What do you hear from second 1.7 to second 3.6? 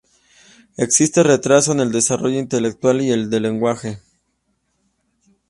en el desarrollo intelectual y en el